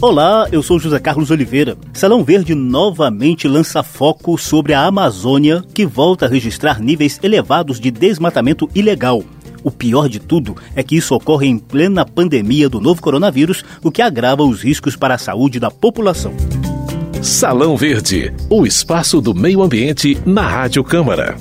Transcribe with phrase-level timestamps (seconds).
[0.00, 1.76] Olá, eu sou José Carlos Oliveira.
[1.92, 7.90] Salão Verde novamente lança foco sobre a Amazônia, que volta a registrar níveis elevados de
[7.90, 9.24] desmatamento ilegal.
[9.64, 13.90] O pior de tudo é que isso ocorre em plena pandemia do novo coronavírus, o
[13.90, 16.32] que agrava os riscos para a saúde da população.
[17.20, 21.36] Salão Verde, o espaço do meio ambiente na Rádio Câmara.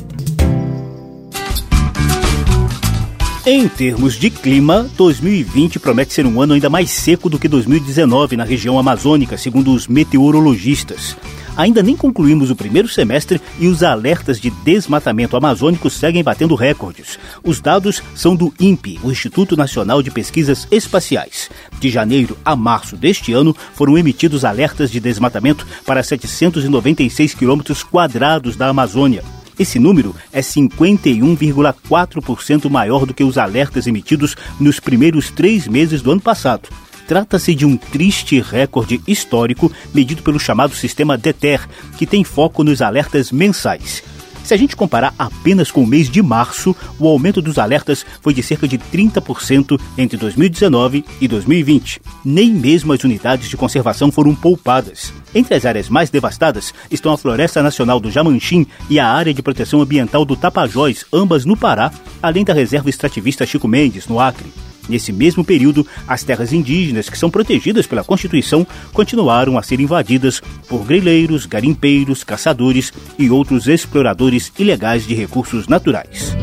[3.50, 8.36] Em termos de clima, 2020 promete ser um ano ainda mais seco do que 2019
[8.36, 11.16] na região amazônica, segundo os meteorologistas.
[11.56, 17.18] Ainda nem concluímos o primeiro semestre e os alertas de desmatamento amazônico seguem batendo recordes.
[17.42, 21.50] Os dados são do INPE, o Instituto Nacional de Pesquisas Espaciais.
[21.80, 28.58] De janeiro a março deste ano, foram emitidos alertas de desmatamento para 796 quilômetros quadrados
[28.58, 29.37] da Amazônia.
[29.60, 36.12] Esse número é 51,4% maior do que os alertas emitidos nos primeiros três meses do
[36.12, 36.70] ano passado.
[37.08, 42.82] Trata-se de um triste recorde histórico medido pelo chamado sistema DETER, que tem foco nos
[42.82, 44.04] alertas mensais.
[44.48, 48.34] Se a gente comparar apenas com o mês de março, o aumento dos alertas foi
[48.34, 52.00] de cerca de 30% entre 2019 e 2020.
[52.24, 55.12] Nem mesmo as unidades de conservação foram poupadas.
[55.36, 59.44] Entre as áreas mais devastadas estão a Floresta Nacional do Jamanchim e a Área de
[59.44, 61.92] Proteção Ambiental do Tapajós, ambas no Pará,
[62.24, 64.48] além da Reserva Extrativista Chico Mendes, no Acre.
[64.90, 70.42] Nesse mesmo período, as terras indígenas, que são protegidas pela Constituição, continuaram a ser invadidas
[70.68, 76.36] por grileiros, garimpeiros, caçadores e outros exploradores ilegais de recursos naturais.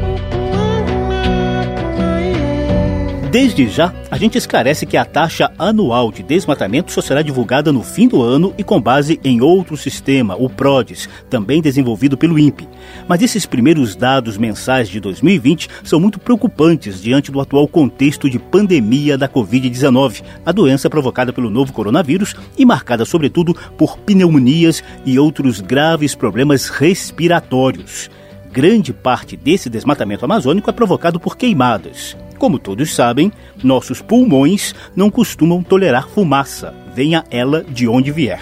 [3.34, 7.82] Desde já, a gente esclarece que a taxa anual de desmatamento só será divulgada no
[7.82, 12.68] fim do ano e com base em outro sistema, o PRODES, também desenvolvido pelo INPE.
[13.08, 18.38] Mas esses primeiros dados mensais de 2020 são muito preocupantes diante do atual contexto de
[18.38, 25.19] pandemia da Covid-19, a doença provocada pelo novo coronavírus e marcada sobretudo por pneumonias e
[25.19, 28.09] outros graves problemas respiratórios.
[28.53, 32.16] Grande parte desse desmatamento amazônico é provocado por queimadas.
[32.44, 33.32] Como todos sabem,
[33.62, 38.38] nossos pulmões não costumam tolerar fumaça, venha ela de onde vier.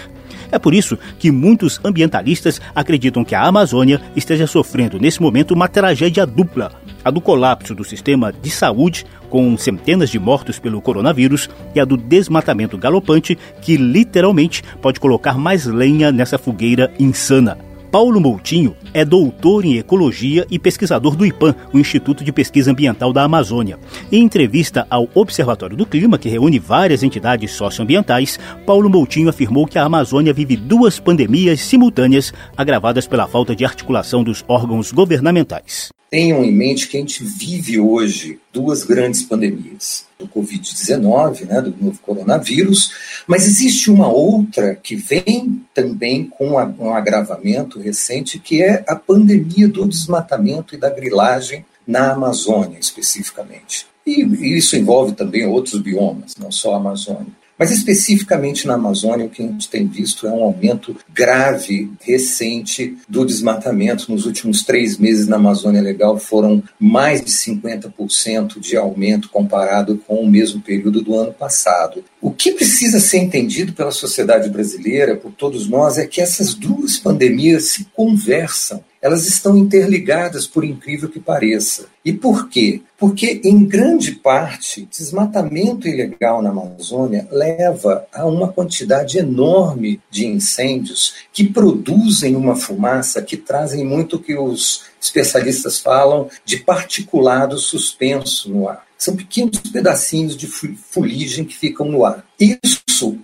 [0.51, 5.69] É por isso que muitos ambientalistas acreditam que a Amazônia esteja sofrendo nesse momento uma
[5.69, 11.49] tragédia dupla: a do colapso do sistema de saúde, com centenas de mortos pelo coronavírus,
[11.73, 17.57] e a do desmatamento galopante, que literalmente pode colocar mais lenha nessa fogueira insana.
[17.93, 23.13] Paulo Moutinho é doutor em ecologia e pesquisador do IPAM, o Instituto de Pesquisa Ambiental
[23.13, 23.77] da Amazônia.
[24.11, 29.77] Em entrevista ao Observatório do Clima, que reúne várias entidades socioambientais, Paulo Moutinho afirmou que
[29.77, 35.91] a Amazônia vive duas pandemias simultâneas agravadas pela falta de articulação dos órgãos governamentais.
[36.13, 41.75] Tenham em mente que a gente vive hoje duas grandes pandemias, do Covid-19, né, do
[41.83, 42.91] novo coronavírus,
[43.25, 49.67] mas existe uma outra que vem também com um agravamento recente, que é a pandemia
[49.67, 53.87] do desmatamento e da grilagem na Amazônia, especificamente.
[54.05, 54.21] E
[54.55, 57.33] isso envolve também outros biomas, não só a Amazônia.
[57.57, 62.97] Mas especificamente na Amazônia, o que a gente tem visto é um aumento grave, recente,
[63.07, 64.11] do desmatamento.
[64.11, 70.15] Nos últimos três meses na Amazônia Legal foram mais de 50% de aumento comparado com
[70.15, 72.03] o mesmo período do ano passado.
[72.19, 76.97] O que precisa ser entendido pela sociedade brasileira, por todos nós, é que essas duas
[76.97, 81.87] pandemias se conversam elas estão interligadas, por incrível que pareça.
[82.05, 82.81] E por quê?
[82.97, 91.15] Porque, em grande parte, desmatamento ilegal na Amazônia leva a uma quantidade enorme de incêndios
[91.33, 98.69] que produzem uma fumaça que trazem muito que os especialistas falam de particulado suspenso no
[98.69, 98.85] ar.
[98.97, 102.25] São pequenos pedacinhos de fuligem que ficam no ar.
[102.39, 102.82] Isso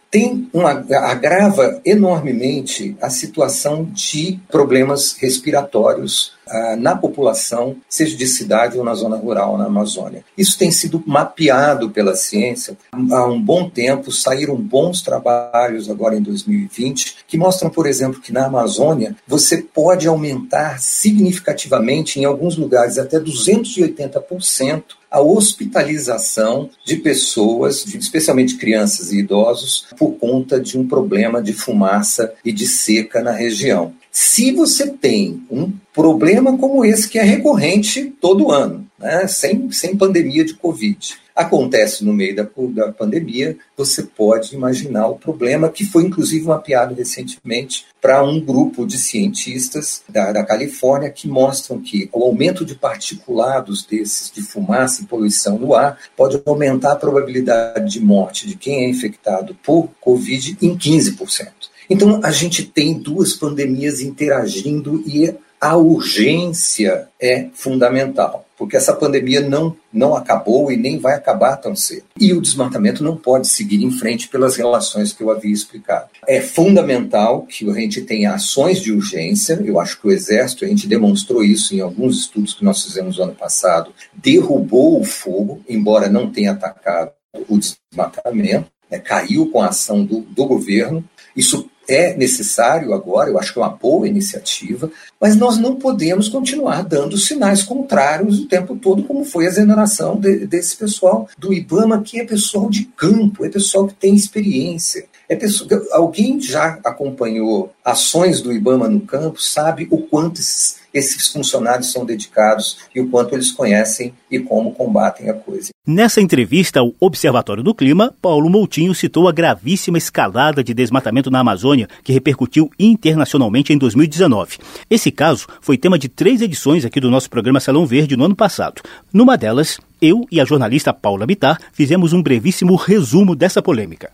[0.09, 8.77] tem uma, agrava enormemente a situação de problemas respiratórios ah, na população, seja de cidade
[8.77, 10.23] ou na zona rural, na Amazônia.
[10.35, 16.21] Isso tem sido mapeado pela ciência há um bom tempo, saíram bons trabalhos agora em
[16.21, 22.97] 2020 que mostram, por exemplo, que na Amazônia você pode aumentar significativamente, em alguns lugares
[22.97, 31.41] até 280%, a hospitalização de pessoas, especialmente crianças e idosos, por conta de um problema
[31.41, 33.93] de fumaça e de seca na região.
[34.11, 39.95] Se você tem um problema como esse, que é recorrente todo ano, né, sem, sem
[39.95, 41.17] pandemia de Covid.
[41.35, 46.93] Acontece no meio da, da pandemia, você pode imaginar o problema, que foi inclusive mapeado
[46.93, 52.75] recentemente para um grupo de cientistas da, da Califórnia que mostram que o aumento de
[52.75, 58.57] particulados desses, de fumaça e poluição no ar, pode aumentar a probabilidade de morte de
[58.57, 61.47] quem é infectado por Covid em 15%.
[61.89, 69.39] Então, a gente tem duas pandemias interagindo e a urgência é fundamental, porque essa pandemia
[69.39, 72.03] não, não acabou e nem vai acabar tão cedo.
[72.19, 76.09] E o desmatamento não pode seguir em frente pelas relações que eu havia explicado.
[76.27, 80.67] É fundamental que a gente tenha ações de urgência, eu acho que o Exército, a
[80.67, 85.63] gente demonstrou isso em alguns estudos que nós fizemos no ano passado, derrubou o fogo,
[85.67, 87.11] embora não tenha atacado
[87.47, 91.01] o desmatamento, né, caiu com a ação do, do governo.
[91.33, 96.29] Isso é necessário agora, eu acho que é uma boa iniciativa, mas nós não podemos
[96.29, 101.53] continuar dando sinais contrários o tempo todo, como foi a exoneração de, desse pessoal do
[101.53, 105.05] IBAMA, que é pessoal de campo, é pessoal que tem experiência.
[105.29, 111.27] É pessoa, alguém já acompanhou ações do IBAMA no campo, sabe o quanto esses esses
[111.27, 115.69] funcionários são dedicados e o quanto eles conhecem e como combatem a coisa.
[115.85, 121.39] Nessa entrevista ao Observatório do Clima, Paulo Moutinho citou a gravíssima escalada de desmatamento na
[121.39, 124.57] Amazônia que repercutiu internacionalmente em 2019.
[124.89, 128.35] Esse caso foi tema de três edições aqui do nosso programa Salão Verde no ano
[128.35, 128.81] passado.
[129.11, 134.11] Numa delas, eu e a jornalista Paula Bitar fizemos um brevíssimo resumo dessa polêmica.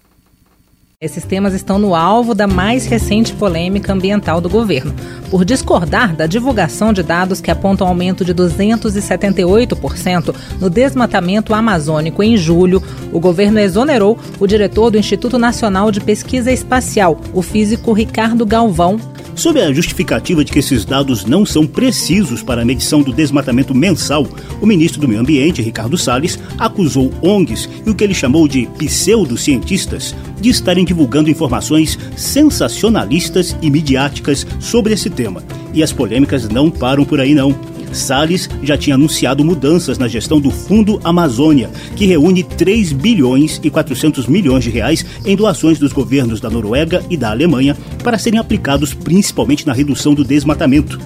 [1.02, 4.96] Esses temas estão no alvo da mais recente polêmica ambiental do governo,
[5.30, 12.38] por discordar da divulgação de dados que apontam aumento de 278% no desmatamento amazônico em
[12.38, 12.82] julho.
[13.12, 18.98] O governo exonerou o diretor do Instituto Nacional de Pesquisa Espacial, o físico Ricardo Galvão,
[19.36, 23.76] Sob a justificativa de que esses dados não são precisos para a medição do desmatamento
[23.76, 24.26] mensal,
[24.62, 28.66] o ministro do Meio Ambiente, Ricardo Salles, acusou ONGs e o que ele chamou de
[28.78, 35.44] pseudocientistas de estarem divulgando informações sensacionalistas e midiáticas sobre esse tema.
[35.74, 37.75] E as polêmicas não param por aí não.
[37.96, 43.70] Salles já tinha anunciado mudanças na gestão do Fundo Amazônia, que reúne 3 bilhões e
[43.70, 48.40] 400 milhões de reais em doações dos governos da Noruega e da Alemanha para serem
[48.40, 51.00] aplicados principalmente na redução do desmatamento.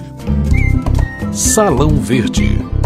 [1.32, 2.79] Salão Verde.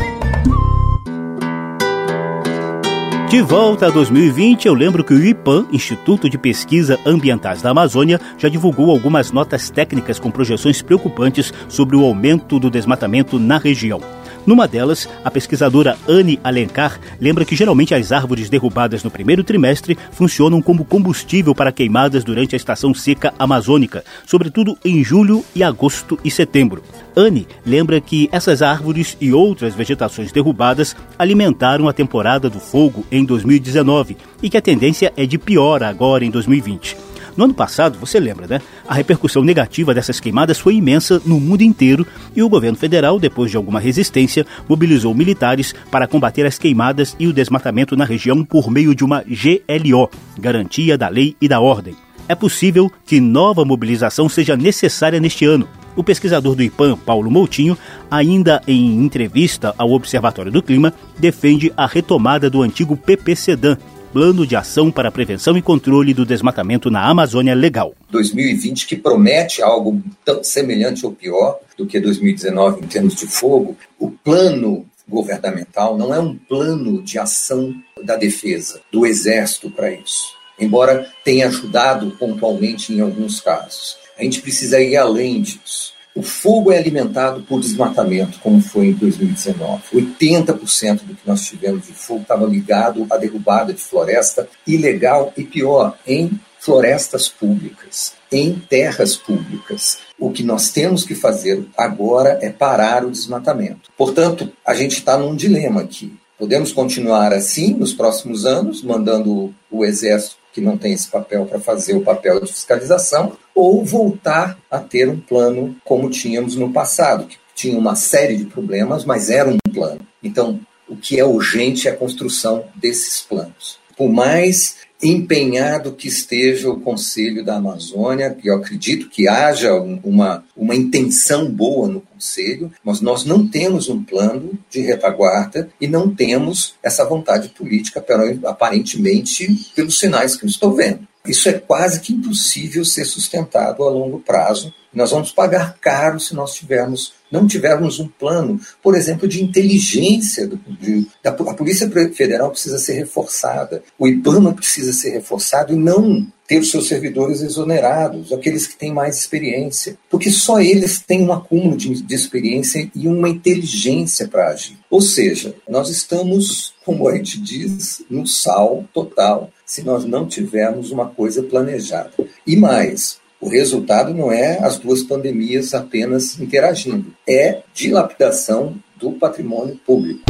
[3.34, 8.20] De volta a 2020, eu lembro que o IPAM, Instituto de Pesquisa Ambientais da Amazônia,
[8.38, 14.00] já divulgou algumas notas técnicas com projeções preocupantes sobre o aumento do desmatamento na região.
[14.46, 19.96] Numa delas, a pesquisadora Anne Alencar lembra que geralmente as árvores derrubadas no primeiro trimestre
[20.12, 26.18] funcionam como combustível para queimadas durante a estação seca amazônica, sobretudo em julho e agosto
[26.22, 26.82] e setembro.
[27.16, 33.24] Anne lembra que essas árvores e outras vegetações derrubadas alimentaram a temporada do fogo em
[33.24, 37.13] 2019 e que a tendência é de pior agora em 2020.
[37.36, 38.60] No ano passado, você lembra, né?
[38.86, 43.50] A repercussão negativa dessas queimadas foi imensa no mundo inteiro e o governo federal, depois
[43.50, 48.70] de alguma resistência, mobilizou militares para combater as queimadas e o desmatamento na região por
[48.70, 50.08] meio de uma GLO
[50.38, 51.96] Garantia da Lei e da Ordem.
[52.28, 55.68] É possível que nova mobilização seja necessária neste ano.
[55.96, 57.76] O pesquisador do IPAM, Paulo Moutinho,
[58.10, 63.76] ainda em entrevista ao Observatório do Clima, defende a retomada do antigo PPCDAN,
[64.14, 67.96] Plano de Ação para Prevenção e Controle do Desmatamento na Amazônia Legal.
[68.10, 73.76] 2020, que promete algo tão semelhante ou pior do que 2019 em termos de fogo,
[73.98, 77.74] o plano governamental não é um plano de ação
[78.04, 83.96] da defesa, do exército para isso, embora tenha ajudado pontualmente em alguns casos.
[84.16, 85.92] A gente precisa ir além disso.
[86.14, 89.82] O fogo é alimentado por desmatamento, como foi em 2019.
[89.92, 95.42] 80% do que nós tivemos de fogo estava ligado à derrubada de floresta ilegal e
[95.42, 99.98] pior, em florestas públicas, em terras públicas.
[100.16, 103.90] O que nós temos que fazer agora é parar o desmatamento.
[103.98, 106.14] Portanto, a gente está num dilema aqui.
[106.38, 111.58] Podemos continuar assim nos próximos anos, mandando o exército que não tem esse papel para
[111.58, 117.26] fazer o papel de fiscalização, ou voltar a ter um plano como tínhamos no passado,
[117.26, 120.00] que tinha uma série de problemas, mas era um plano.
[120.22, 123.80] Então, o que é urgente é a construção desses planos.
[123.96, 130.44] Por mais empenhado que esteja o Conselho da Amazônia, que eu acredito que haja uma,
[130.56, 136.14] uma intenção boa no Conselho, mas nós não temos um plano de retaguarda e não
[136.14, 138.04] temos essa vontade política,
[138.44, 141.06] aparentemente, pelos sinais que eu estou vendo.
[141.26, 146.34] Isso é quase que impossível ser sustentado a longo prazo Nós vamos pagar caro se
[146.34, 150.46] nós tivermos não tivermos um plano, por exemplo, de inteligência.
[150.46, 155.76] Do, de, da, a Polícia Federal precisa ser reforçada, o IBAMA precisa ser reforçado e
[155.76, 161.22] não ter os seus servidores exonerados, aqueles que têm mais experiência, porque só eles têm
[161.22, 164.78] um acúmulo de, de experiência e uma inteligência para agir.
[164.90, 170.90] Ou seja, nós estamos, como a gente diz, no sal total, se nós não tivermos
[170.90, 172.12] uma coisa planejada.
[172.46, 179.78] E mais, o resultado não é as duas pandemias apenas interagindo, é dilapidação do patrimônio
[179.84, 180.22] público.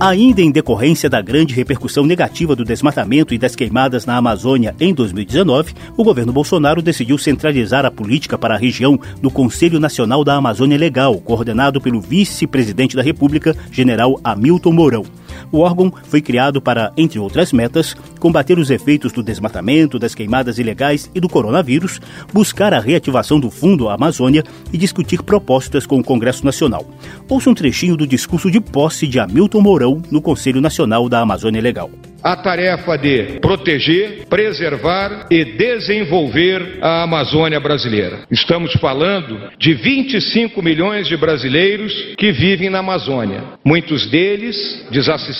[0.00, 4.92] Ainda em decorrência da grande repercussão negativa do desmatamento e das queimadas na Amazônia em
[4.92, 10.34] 2019, o governo Bolsonaro decidiu centralizar a política para a região no Conselho Nacional da
[10.34, 15.04] Amazônia Legal, coordenado pelo vice-presidente da República, general Hamilton Mourão.
[15.50, 20.58] O órgão foi criado para, entre outras metas, combater os efeitos do desmatamento, das queimadas
[20.58, 22.00] ilegais e do coronavírus,
[22.32, 26.86] buscar a reativação do Fundo Amazônia e discutir propostas com o Congresso Nacional.
[27.28, 31.60] Ouça um trechinho do discurso de posse de Hamilton Mourão no Conselho Nacional da Amazônia
[31.60, 31.90] Legal
[32.22, 38.20] a tarefa de proteger, preservar e desenvolver a Amazônia brasileira.
[38.30, 44.56] Estamos falando de 25 milhões de brasileiros que vivem na Amazônia, muitos deles
[44.90, 45.31] desassistidos,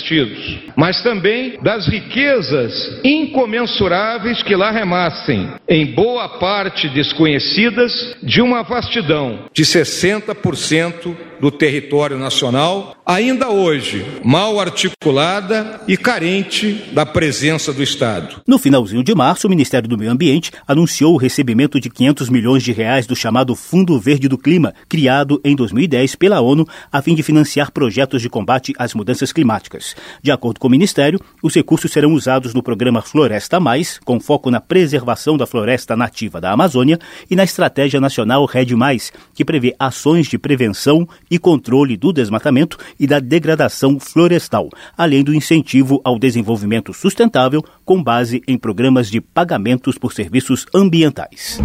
[0.77, 9.49] mas também das riquezas incomensuráveis que lá remassem, em boa parte desconhecidas, de uma vastidão
[9.53, 18.41] de 60% do território nacional, ainda hoje mal articulada e carente da presença do Estado.
[18.47, 22.63] No finalzinho de março, o Ministério do Meio Ambiente anunciou o recebimento de 500 milhões
[22.63, 27.13] de reais do chamado Fundo Verde do Clima, criado em 2010 pela ONU a fim
[27.13, 29.97] de financiar projetos de combate às mudanças climáticas.
[30.23, 34.49] De acordo com o Ministério, os recursos serão usados no programa Floresta Mais, com foco
[34.49, 39.75] na preservação da floresta nativa da Amazônia, e na Estratégia Nacional Red Mais, que prevê
[39.77, 46.19] ações de prevenção e controle do desmatamento e da degradação florestal, além do incentivo ao
[46.19, 51.59] desenvolvimento sustentável com base em programas de pagamentos por serviços ambientais.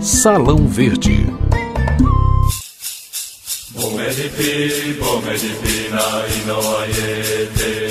[0.00, 1.47] Salão Verde.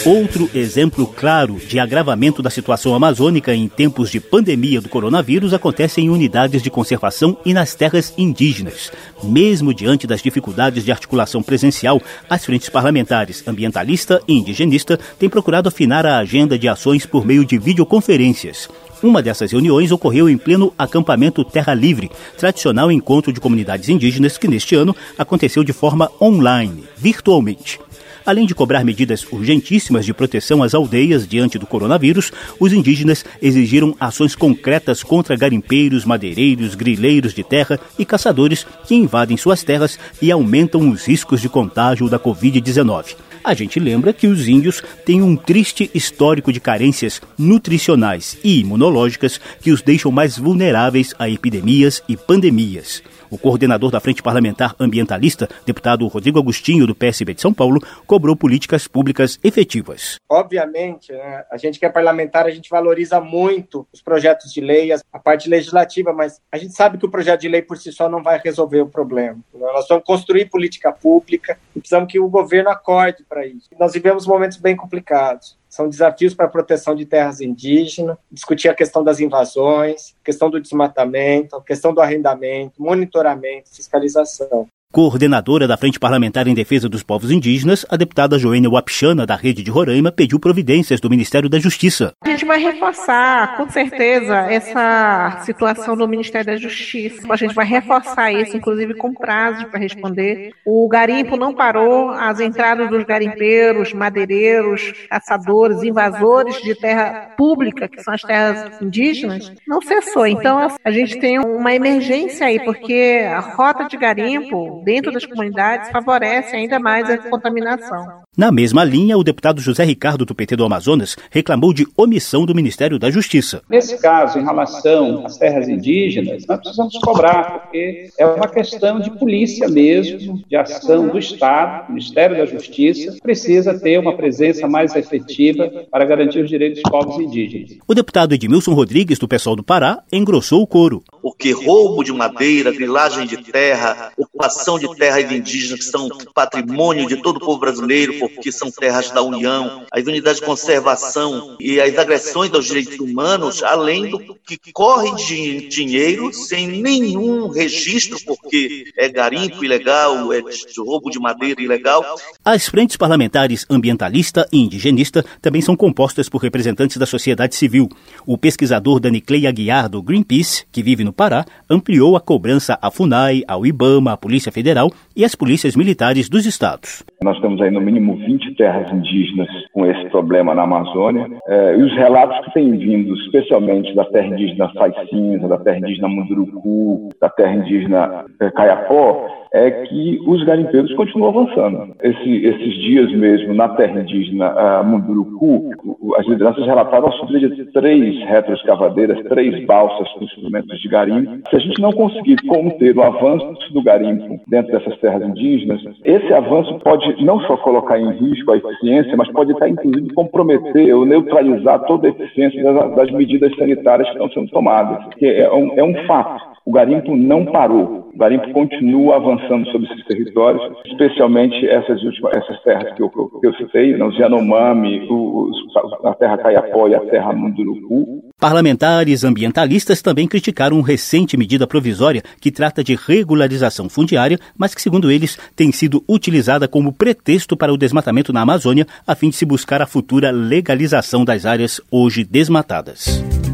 [0.05, 6.01] Outro exemplo claro de agravamento da situação amazônica em tempos de pandemia do coronavírus acontece
[6.01, 8.91] em unidades de conservação e nas terras indígenas.
[9.23, 15.69] Mesmo diante das dificuldades de articulação presencial, as frentes parlamentares ambientalista e indigenista têm procurado
[15.69, 18.67] afinar a agenda de ações por meio de videoconferências.
[19.03, 24.47] Uma dessas reuniões ocorreu em pleno acampamento Terra Livre, tradicional encontro de comunidades indígenas que
[24.47, 27.79] neste ano aconteceu de forma online, virtualmente.
[28.25, 33.95] Além de cobrar medidas urgentíssimas de proteção às aldeias diante do coronavírus, os indígenas exigiram
[33.99, 40.31] ações concretas contra garimpeiros, madeireiros, grileiros de terra e caçadores que invadem suas terras e
[40.31, 43.15] aumentam os riscos de contágio da Covid-19.
[43.47, 49.39] A gente lembra que os índios têm um triste histórico de carências nutricionais e imunológicas
[49.61, 53.01] que os deixam mais vulneráveis a epidemias e pandemias.
[53.29, 58.35] O coordenador da Frente Parlamentar Ambientalista, deputado Rodrigo Agostinho, do PSB de São Paulo, cobrou
[58.35, 60.15] políticas públicas efetivas.
[60.29, 64.91] Obviamente, né, a gente que é parlamentar, a gente valoriza muito os projetos de lei,
[64.93, 68.07] a parte legislativa, mas a gente sabe que o projeto de lei por si só
[68.07, 69.39] não vai resolver o problema.
[69.53, 73.69] Nós vamos construir política pública e precisamos que o governo acorde para isso.
[73.77, 75.57] Nós vivemos momentos bem complicados.
[75.77, 80.59] São desafios para a proteção de terras indígenas, discutir a questão das invasões, questão do
[80.59, 84.67] desmatamento, questão do arrendamento, monitoramento, fiscalização.
[84.91, 89.61] Coordenadora da Frente Parlamentar em Defesa dos Povos Indígenas, a deputada Joênia Wapichana, da Rede
[89.61, 92.13] de Roraima, pediu providências do Ministério da Justiça.
[92.23, 97.21] A gente vai reforçar, com certeza, essa situação do Ministério da Justiça.
[97.29, 100.51] A gente vai reforçar isso, inclusive com prazos para responder.
[100.65, 108.01] O garimpo não parou, as entradas dos garimpeiros, madeireiros, caçadores, invasores de terra pública, que
[108.01, 110.25] são as terras indígenas, não cessou.
[110.25, 115.89] Então, a gente tem uma emergência aí, porque a rota de garimpo dentro das comunidades
[115.91, 118.23] favorece ainda mais a contaminação.
[118.37, 122.53] Na mesma linha, o deputado José Ricardo do PT do Amazonas reclamou de omissão do
[122.53, 123.63] Ministério da Justiça.
[123.67, 129.09] Nesse caso, em relação às terras indígenas, nós precisamos cobrar, porque é uma questão de
[129.09, 134.95] polícia mesmo, de ação do Estado, o Ministério da Justiça precisa ter uma presença mais
[134.95, 137.79] efetiva para garantir os direitos dos povos indígenas.
[137.87, 141.03] O deputado Edmilson Rodrigues, do PSOL do Pará, engrossou o coro.
[141.23, 147.17] Porque roubo de madeira, grilagem de terra, ocupação de terras indígenas que são patrimônio de
[147.17, 151.97] todo o povo brasileiro, porque são terras da União, as unidades de conservação e as
[151.97, 159.09] agressões aos direitos humanos, além do que corre de dinheiro sem nenhum registro, porque é
[159.09, 160.41] garimpo ilegal, é
[160.77, 162.03] roubo de madeira ilegal.
[162.43, 167.89] As frentes parlamentares ambientalista e indigenista também são compostas por representantes da sociedade civil.
[168.25, 173.43] O pesquisador Daniclei Aguiar, do Greenpeace, que vive no Pará, ampliou a cobrança à FUNAI,
[173.47, 177.03] ao IBAMA, à Polícia Federal e às polícias militares dos estados.
[177.23, 181.27] Nós temos aí no mínimo 20 terras indígenas com esse problema na Amazônia.
[181.47, 185.77] É, e os relatos que têm vindo, especialmente da terra indígena Faz Cinza, da terra
[185.77, 191.95] indígena Munduruku, da terra indígena é, Caiapó, é que os garimpeiros continuam avançando.
[192.01, 195.71] Esse, esses dias mesmo, na terra indígena uh, Munduruku,
[196.17, 201.49] as lideranças relataram a subida de três retroescavadeiras, três balsas com instrumentos de garimpo.
[201.49, 206.33] Se a gente não conseguir conter o avanço do garimpo dentro dessas terras indígenas, esse
[206.33, 211.05] avanço pode não só colocar em risco a eficiência, mas pode até, inclusive, comprometer ou
[211.05, 215.05] neutralizar toda a eficiência das, das medidas sanitárias que estão sendo tomadas.
[215.21, 218.09] É um, é um fato o garimpo não parou.
[218.13, 223.47] O garimpo continua avançando sobre esses territórios, especialmente essas últimas essas terras que eu, que
[223.47, 225.57] eu citei, né, os Yanomami, os,
[226.03, 228.23] a terra Caiapó e a terra Munduruku.
[228.39, 235.09] Parlamentares ambientalistas também criticaram recente medida provisória que trata de regularização fundiária, mas que, segundo
[235.09, 239.45] eles, tem sido utilizada como pretexto para o desmatamento na Amazônia, a fim de se
[239.45, 243.46] buscar a futura legalização das áreas hoje desmatadas.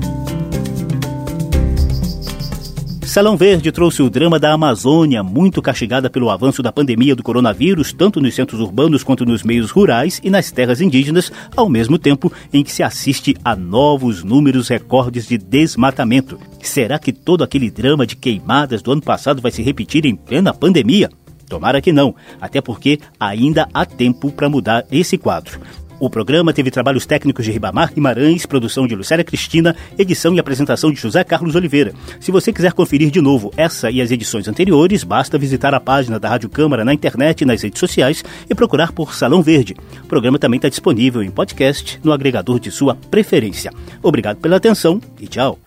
[3.14, 7.94] Salão Verde trouxe o drama da Amazônia, muito castigada pelo avanço da pandemia do coronavírus,
[7.94, 12.34] tanto nos centros urbanos quanto nos meios rurais e nas terras indígenas, ao mesmo tempo
[12.52, 16.40] em que se assiste a novos números recordes de desmatamento.
[16.60, 20.52] Será que todo aquele drama de queimadas do ano passado vai se repetir em plena
[20.52, 21.08] pandemia?
[21.48, 25.60] Tomara que não, até porque ainda há tempo para mudar esse quadro.
[26.00, 30.92] O programa teve trabalhos técnicos de Ribamar Guimarães, produção de Lucélia Cristina, edição e apresentação
[30.92, 31.94] de José Carlos Oliveira.
[32.20, 36.20] Se você quiser conferir de novo essa e as edições anteriores, basta visitar a página
[36.20, 39.76] da Rádio Câmara na internet e nas redes sociais e procurar por Salão Verde.
[40.04, 43.72] O programa também está disponível em podcast no agregador de sua preferência.
[44.02, 45.60] Obrigado pela atenção e tchau.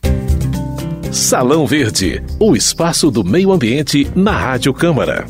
[1.13, 5.27] Salão Verde, o espaço do meio ambiente na Rádio Câmara.